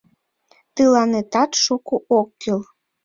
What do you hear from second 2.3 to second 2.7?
кӱл.